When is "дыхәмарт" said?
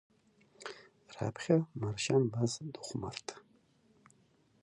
2.73-3.27